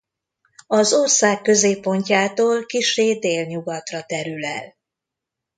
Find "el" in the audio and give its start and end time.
4.45-4.75